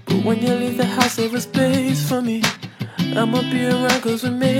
But 0.05 0.25
when 0.25 0.41
you 0.41 0.53
leave 0.53 0.77
the 0.77 0.85
house, 0.85 1.15
there 1.15 1.35
is 1.35 1.43
space 1.43 2.09
for 2.09 2.21
me. 2.23 2.41
I'ma 3.15 3.41
be 3.51 3.67
around 3.67 4.01
cause 4.01 4.23
we 4.23 4.31
made 4.31 4.50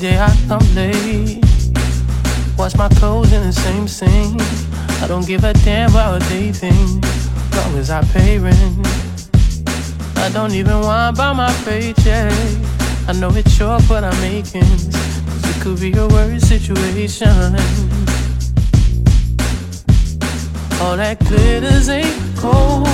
Day 0.00 0.16
I 0.16 0.30
come 0.46 0.62
late. 0.76 1.42
Wash 2.56 2.76
my 2.76 2.88
clothes 2.88 3.32
in 3.32 3.42
the 3.42 3.52
same 3.52 3.88
sink. 3.88 4.40
I 5.02 5.08
don't 5.08 5.26
give 5.26 5.42
a 5.42 5.52
damn 5.52 5.90
about 5.90 6.20
what 6.20 6.28
they. 6.28 6.52
Long 7.56 7.76
as 7.76 7.90
I 7.90 8.04
pay 8.12 8.38
rent. 8.38 8.86
I 10.18 10.30
don't 10.32 10.52
even 10.52 10.80
whine 10.82 11.14
about 11.14 11.34
my 11.34 11.52
paycheck. 11.64 12.32
I 13.08 13.12
know 13.14 13.30
it's 13.30 13.50
short, 13.50 13.82
but 13.88 14.04
I'm 14.04 14.20
making. 14.20 14.62
Cause 14.62 15.56
it 15.56 15.62
could 15.62 15.80
be 15.80 15.92
a 15.98 16.06
worse 16.06 16.42
situation. 16.42 17.56
All 20.80 20.96
that 20.96 21.18
glitters 21.26 21.88
ain't 21.88 22.40
gold. 22.40 22.86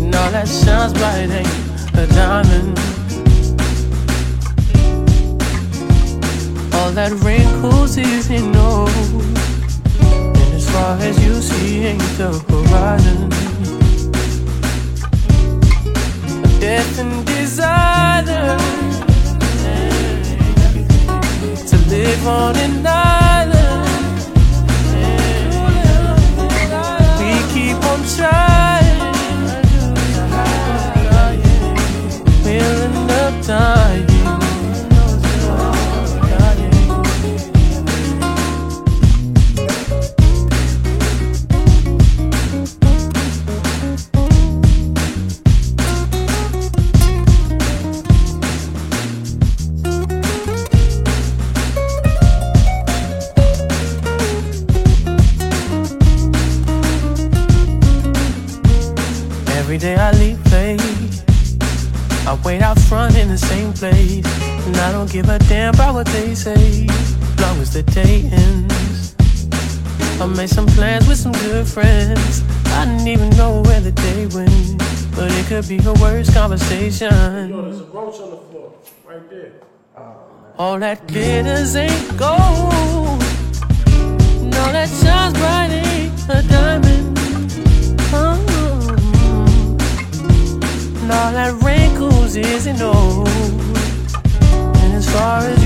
And 0.00 0.14
all 0.14 0.30
that 0.30 0.48
shines 0.48 0.94
bright 0.94 1.28
ain't 1.28 1.98
a 1.98 2.06
diamond. 2.14 2.93
That 6.94 7.12
wrinkles 7.24 7.96
isn't 7.96 8.52
no. 8.52 8.86
And 10.00 10.54
as 10.54 10.70
far 10.70 10.96
as 10.98 11.18
you 11.24 11.42
see, 11.42 11.86
ain't 11.86 12.00
the 12.18 12.30
horizon. 12.48 13.34
death 16.60 16.98
and 16.98 17.26
desire 17.26 18.56
to 21.68 21.76
live 21.90 22.26
on 22.26 22.56
an 22.56 22.86
island. 22.86 23.84
We 27.20 27.32
keep 27.52 27.76
on 27.92 28.00
trying, 28.16 29.12
we'll 32.44 32.82
end 32.82 33.10
up 33.10 33.46
dying. 33.46 33.83
I 70.24 70.26
made 70.26 70.48
some 70.48 70.64
plans 70.64 71.06
with 71.06 71.18
some 71.18 71.32
good 71.32 71.66
friends. 71.66 72.42
I 72.68 72.86
didn't 72.86 73.08
even 73.08 73.28
know 73.36 73.60
where 73.60 73.80
the 73.82 73.92
day 73.92 74.24
went. 74.28 74.78
But 75.14 75.30
it 75.30 75.44
could 75.44 75.68
be 75.68 75.76
a 75.84 75.92
worse 76.00 76.32
conversation. 76.32 77.10
There's 77.10 77.80
a 77.80 77.84
roach 77.84 78.18
on 78.20 78.30
the 78.30 78.38
floor, 78.38 78.72
right 79.04 79.28
there. 79.28 79.52
All 80.58 80.78
that 80.78 81.06
glitters 81.08 81.76
ain't 81.76 82.16
gold. 82.16 83.20
And 84.40 84.54
all 84.54 84.72
that 84.72 84.88
shines 84.88 85.34
bright 85.36 85.72
ain't 85.72 86.14
a 86.30 86.42
diamond. 86.48 87.18
Oh. 88.10 88.96
And 91.02 91.12
all 91.12 91.32
that 91.32 91.52
wrinkles 91.62 92.34
isn't 92.36 92.80
old. 92.80 93.28
And 93.28 94.94
as 94.94 95.06
far 95.12 95.40
as 95.40 95.63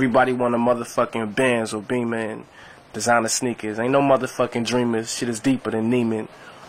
Everybody 0.00 0.32
want 0.32 0.54
a 0.54 0.56
motherfucking 0.56 1.34
Benz 1.34 1.74
or 1.74 1.82
Beamer 1.82 2.16
and 2.16 2.46
designer 2.94 3.28
sneakers. 3.28 3.78
Ain't 3.78 3.92
no 3.92 4.00
motherfucking 4.00 4.64
dreamers. 4.64 5.14
Shit 5.14 5.28
is 5.28 5.40
deeper 5.40 5.70
than 5.70 5.90
Neiman. 5.90 6.26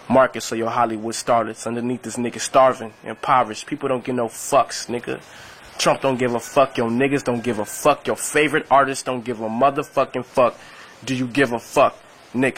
Marcus 0.10 0.52
or 0.52 0.58
your 0.58 0.70
Hollywood 0.70 1.16
starlets. 1.16 1.66
Underneath 1.66 2.02
this 2.02 2.18
nigga 2.18 2.42
starving, 2.42 2.92
impoverished. 3.06 3.68
People 3.68 3.88
don't 3.88 4.04
give 4.04 4.16
no 4.16 4.28
fucks, 4.28 4.88
nigga. 4.88 5.22
Trump 5.78 6.02
don't 6.02 6.20
give 6.20 6.36
a 6.36 6.42
fuck. 6.42 6.76
Your 6.76 6.90
niggas 6.90 7.24
don't 7.24 7.42
give 7.42 7.60
a 7.60 7.64
fuck. 7.64 8.06
Your 8.06 8.18
favorite 8.18 8.66
artists 8.70 9.06
don't 9.06 9.24
give 9.24 9.40
a 9.40 9.48
motherfucking 9.48 10.26
fuck. 10.26 10.60
Do 11.06 11.16
you 11.16 11.26
give 11.26 11.54
a 11.54 11.60
fuck, 11.60 11.98
nigga? 12.34 12.58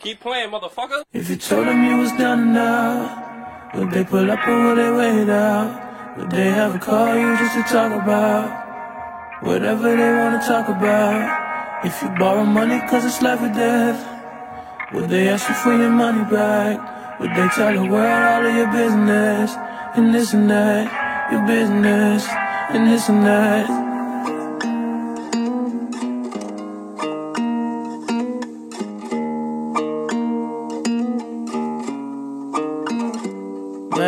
Keep 0.00 0.20
playing, 0.20 0.50
motherfucker. 0.50 1.04
If 1.10 1.30
you 1.30 1.36
told 1.36 1.68
them 1.68 1.82
you 1.82 1.96
was 1.96 2.12
done 2.12 2.52
now, 2.52 3.70
would 3.74 3.92
they 3.92 4.04
pull 4.04 4.30
up 4.30 4.46
or 4.46 4.74
would 4.74 4.76
they 4.76 4.90
wait 4.90 5.30
out? 5.30 5.85
Would 6.16 6.30
they 6.30 6.48
ever 6.48 6.78
call 6.78 7.14
you 7.14 7.36
just 7.36 7.54
to 7.56 7.62
talk 7.74 7.92
about 7.92 9.42
whatever 9.42 9.94
they 9.94 10.12
wanna 10.18 10.40
talk 10.40 10.66
about? 10.66 11.84
If 11.84 12.02
you 12.02 12.08
borrow 12.18 12.42
money 12.42 12.80
cause 12.88 13.04
it's 13.04 13.20
life 13.20 13.42
or 13.42 13.52
death, 13.52 14.00
would 14.94 15.10
they 15.10 15.28
ask 15.28 15.46
you 15.46 15.54
for 15.56 15.76
your 15.76 15.90
money 15.90 16.24
back? 16.30 17.20
Would 17.20 17.32
they 17.32 17.48
tell 17.48 17.70
the 17.70 17.84
world 17.92 18.22
all 18.32 18.46
of 18.46 18.56
your 18.56 18.72
business 18.72 19.54
and 19.94 20.14
this 20.14 20.32
and 20.32 20.48
that, 20.48 21.30
your 21.30 21.46
business 21.46 22.26
and 22.72 22.86
this 22.90 23.10
and 23.10 23.22
that? 23.22 23.85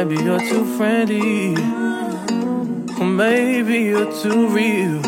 Maybe 0.09 0.25
you're 0.25 0.41
too 0.41 0.65
friendly, 0.79 1.55
or 2.99 3.05
maybe 3.05 3.81
you're 3.81 4.11
too 4.23 4.49
real. 4.49 5.03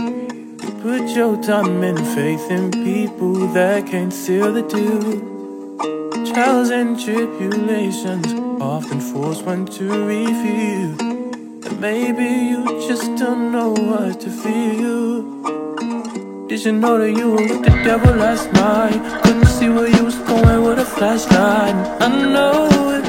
Put 0.83 1.17
your 1.17 1.43
time 1.43 1.83
and 1.83 1.99
faith 2.09 2.51
in 2.51 2.71
people 2.71 3.47
that 3.55 3.87
can't 3.87 4.13
seal 4.13 4.53
the 4.53 4.61
deal. 4.61 6.35
Trials 6.35 6.69
and 6.69 7.01
tribulations 7.01 8.27
often 8.61 9.01
force 9.01 9.41
one 9.41 9.65
to 9.77 9.85
reveal. 10.05 11.01
And 11.01 11.81
maybe 11.81 12.29
you 12.51 12.67
just 12.87 13.07
don't 13.17 13.53
know 13.53 13.71
what 13.71 14.21
to 14.21 14.29
feel. 14.29 15.23
Did 16.47 16.63
you 16.63 16.73
know 16.73 16.99
that 16.99 17.11
you 17.11 17.31
were 17.31 17.49
with 17.49 17.63
the 17.65 17.71
devil 17.85 18.17
last 18.17 18.53
night? 18.53 19.01
Couldn't 19.23 19.47
see 19.47 19.71
where 19.71 19.89
you 19.89 20.05
was 20.05 20.17
going 20.17 20.63
with 20.63 20.79
a 20.79 20.85
flashlight. 20.85 21.75
I 22.03 22.09
know 22.09 23.00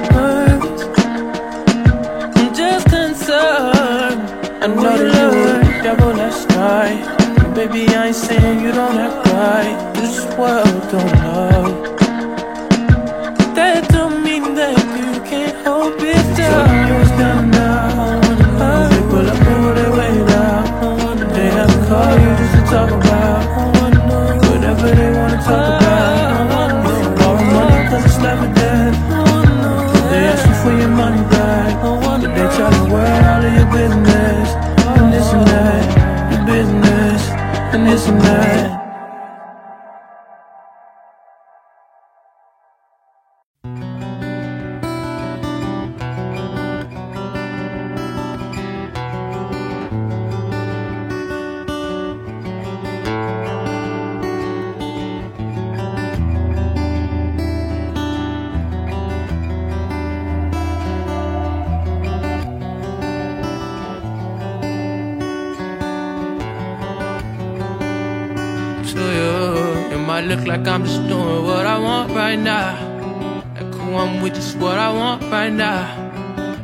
Concerned. 3.32 4.22
I 4.62 4.68
know 4.68 4.96
you 4.96 5.08
with 5.08 5.64
the 5.64 5.80
devil 5.84 6.12
last 6.12 6.50
night. 6.50 7.56
Baby, 7.56 7.88
I 7.96 8.08
ain't 8.08 8.16
saying 8.16 8.60
you 8.60 8.74
don't 8.74 8.98
act 8.98 9.26
right. 9.28 9.94
This 9.96 10.20
world 10.36 10.82
don't 10.92 11.14
love. 11.24 11.98
That 13.56 13.88
don't 13.88 14.22
mean 14.22 14.54
that 14.56 14.76
you 14.98 15.22
can't 15.30 15.56
hope 15.66 15.96
it 16.02 16.36
down. 16.36 16.88
You 16.90 16.96
was 17.00 17.12
down 17.12 17.52
now. 17.52 18.20
Pull 19.10 19.30
up 19.30 19.48
and 19.48 19.78
they 19.78 19.90
wait 19.98 20.30
out. 20.36 21.34
They 21.34 21.50
have 21.52 21.72
to 21.72 21.80
call 21.88 22.14
you 22.24 22.32
just 22.36 22.54
to 22.56 22.62
talk 22.70 22.92
about 22.92 23.11
might 70.22 70.36
look 70.36 70.46
like 70.46 70.68
I'm 70.68 70.86
just 70.86 71.08
doing 71.08 71.44
what 71.46 71.66
I 71.66 71.80
want 71.80 72.12
right 72.14 72.38
now. 72.38 72.76
Like 73.56 73.74
who 73.74 73.96
I'm 73.96 74.22
with 74.22 74.38
is 74.38 74.56
what 74.56 74.78
I 74.78 74.94
want 74.94 75.24
right 75.24 75.52
now. 75.52 75.84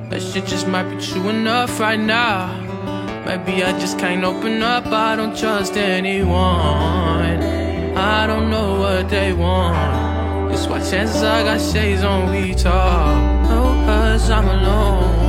That 0.09 0.21
shit 0.21 0.45
just 0.45 0.67
might 0.67 0.83
be 0.83 1.01
true 1.03 1.29
enough 1.29 1.79
right 1.79 1.99
now. 1.99 2.53
Maybe 3.25 3.63
I 3.63 3.77
just 3.79 3.97
can't 3.97 4.23
open 4.23 4.61
up. 4.61 4.85
I 4.87 5.15
don't 5.15 5.35
trust 5.35 5.75
anyone. 5.75 7.41
I 7.97 8.27
don't 8.27 8.51
know 8.51 8.79
what 8.79 9.09
they 9.09 9.33
want. 9.33 10.53
It's 10.53 10.67
why 10.67 10.79
chances 10.79 11.23
I 11.23 11.43
got 11.43 11.59
shades 11.59 12.03
on 12.03 12.31
we 12.31 12.53
talk. 12.53 13.49
Oh, 13.49 13.73
cause 13.87 14.29
I'm 14.29 14.47
alone. 14.47 15.25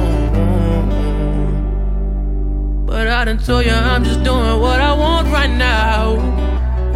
But 2.85 3.09
I 3.09 3.25
done 3.25 3.39
told 3.39 3.65
you 3.65 3.73
I'm 3.73 4.05
just 4.05 4.23
doing 4.23 4.61
what 4.61 4.81
I 4.81 4.93
want 4.93 5.29
right 5.29 5.51
now. 5.51 6.48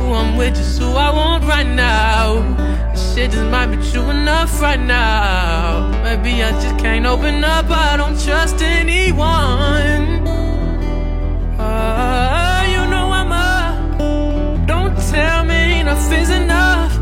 Who 0.03 0.15
I'm 0.15 0.37
with 0.37 0.59
is 0.59 0.79
who 0.79 0.91
I 0.97 1.11
want 1.11 1.45
right 1.45 1.67
now. 1.67 2.43
This 2.91 3.15
shit 3.15 3.31
just 3.31 3.49
might 3.53 3.69
be 3.69 3.77
true 3.91 4.11
enough 4.11 4.61
right 4.61 4.81
now. 4.81 5.91
Maybe 6.03 6.43
I 6.43 6.51
just 6.61 6.77
can't 6.79 7.07
open 7.07 7.45
up. 7.45 7.71
I 7.71 7.97
don't 7.97 8.19
trust 8.21 8.61
anyone. 8.61 10.27
Ah, 11.57 12.65
you 12.73 12.83
know 12.91 13.07
I'm 13.21 13.31
a. 13.31 14.67
Don't 14.67 14.97
tell 15.13 15.45
me 15.45 15.81
enough 15.81 16.13
is 16.13 16.31
enough. 16.31 16.93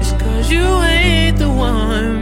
It's 0.00 0.10
cause 0.20 0.50
you 0.50 0.66
ain't 0.82 1.38
the 1.38 1.48
one. 1.48 2.17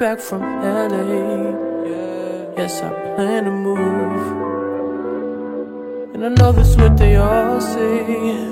Back 0.00 0.18
from 0.18 0.40
LA. 0.40 1.52
Yes, 2.56 2.80
I 2.80 2.88
plan 3.14 3.44
to 3.44 3.50
move. 3.50 4.22
And 6.14 6.24
I 6.24 6.28
know 6.30 6.52
that's 6.52 6.74
what 6.74 6.96
they 6.96 7.16
all 7.16 7.60
say. 7.60 8.48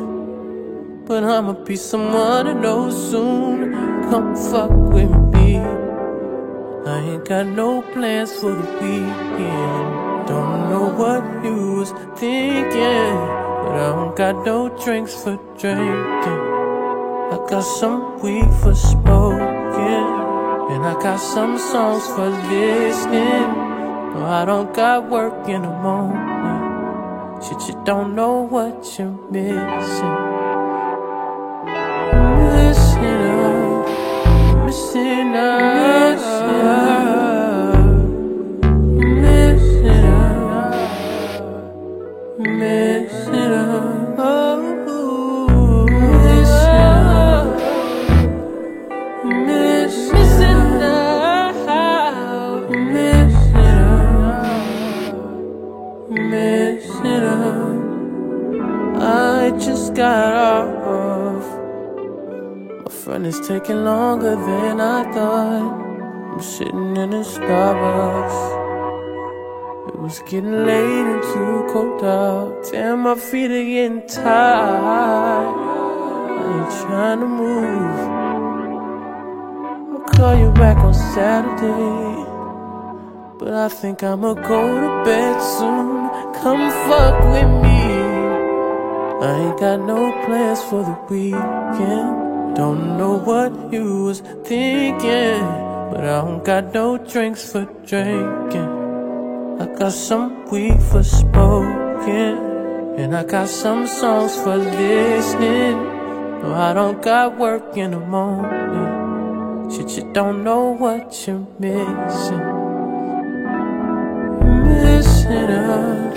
But 1.07 1.25
I'ma 1.25 1.55
be 1.65 1.75
someone 1.77 2.45
to 2.45 2.55
know 2.55 2.91
soon. 2.91 3.73
Come 4.11 4.37
fuck 4.37 4.71
with 4.71 5.11
me. 5.33 5.57
I 5.57 6.99
ain't 7.13 7.25
got 7.27 7.47
no 7.47 7.81
plans 7.95 8.31
for 8.39 8.53
the 8.53 8.69
weekend. 8.83 10.29
Don't 10.29 10.69
know 10.69 10.87
what 11.01 11.23
you 11.43 11.79
was 11.79 11.93
thinking, 12.21 13.17
but 13.63 13.75
I 13.85 13.89
don't 13.97 14.15
got 14.15 14.45
no 14.45 14.69
drinks 14.85 15.15
for 15.15 15.37
drinking. 15.59 16.43
I 17.33 17.37
got 17.49 17.63
some 17.81 18.21
weed 18.21 18.53
for 18.61 18.75
smoking, 18.75 20.08
and 20.79 20.87
I 20.87 21.03
got 21.03 21.17
some 21.17 21.59
songs 21.59 22.07
for 22.07 22.29
listening. 22.29 23.51
No, 24.15 24.25
I 24.25 24.45
don't 24.45 24.73
got 24.73 25.11
work 25.11 25.49
in 25.49 25.63
the 25.63 25.69
morning. 25.69 27.43
Shit, 27.43 27.69
you 27.69 27.83
don't 27.85 28.15
know 28.15 28.43
what 28.43 28.97
you're 28.97 29.11
missing. 29.33 30.28
Taking 63.49 63.83
longer 63.83 64.37
than 64.37 64.79
I 64.79 65.11
thought. 65.11 65.73
I'm 66.35 66.41
sitting 66.43 66.95
in 66.99 67.15
a 67.15 67.25
Starbucks. 67.25 68.39
It 69.89 69.99
was 69.99 70.19
getting 70.29 70.67
late 70.67 71.07
and 71.13 71.23
too 71.33 71.67
cold 71.73 72.05
out. 72.05 72.69
Damn, 72.71 73.05
my 73.05 73.15
feet 73.15 73.51
are 73.51 73.65
getting 73.65 74.07
tired. 74.07 75.49
I 76.37 76.45
ain't 76.57 76.73
trying 76.83 77.21
to 77.21 77.27
move. 77.27 78.01
I'll 79.95 80.05
call 80.15 80.35
you 80.39 80.53
back 80.53 80.77
on 80.85 80.93
Saturday. 80.93 82.27
But 83.39 83.55
I 83.55 83.69
think 83.71 84.03
I'ma 84.03 84.35
go 84.35 84.61
to 84.83 85.05
bed 85.07 85.41
soon. 85.41 86.11
Come 86.43 86.71
fuck 86.87 87.17
with 87.33 87.51
me. 87.65 87.81
I 89.27 89.31
ain't 89.41 89.59
got 89.59 89.81
no 89.81 90.13
plans 90.27 90.63
for 90.65 90.83
the 90.83 90.99
weekend. 91.09 92.28
Don't 92.55 92.99
know 92.99 93.19
what 93.19 93.73
you 93.73 94.05
was 94.05 94.21
thinking, 94.45 95.43
But 95.91 96.01
I 96.01 96.21
don't 96.21 96.45
got 96.45 96.75
no 96.75 96.99
drinks 96.99 97.53
for 97.53 97.65
drinking. 97.87 98.69
I 99.61 99.67
got 99.79 99.93
some 99.93 100.45
weed 100.51 100.81
for 100.83 101.03
smoking. 101.03 102.39
And 102.99 103.17
I 103.17 103.25
got 103.25 103.49
some 103.49 103.87
songs 103.87 104.35
for 104.37 104.57
listening. 104.57 105.77
No, 106.43 106.55
I 106.55 106.73
don't 106.73 107.01
got 107.03 107.39
work 107.39 107.77
in 107.77 107.93
the 107.93 108.01
morning. 108.01 109.71
Shit, 109.71 109.97
you 109.97 110.13
don't 110.13 110.43
know 110.43 110.71
what 110.71 111.27
you're 111.27 111.47
missing. 111.59 112.45
You're 114.43 114.65
missing 114.65 115.51
out. 115.51 116.15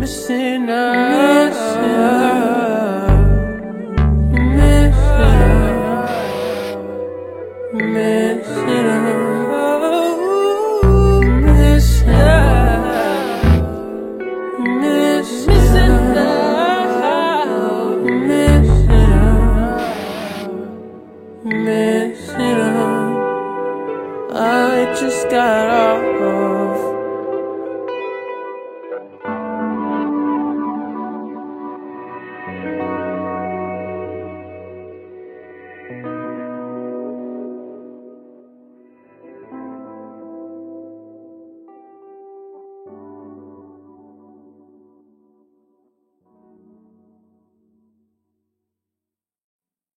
Missing 0.00 0.70
out. 0.70 2.73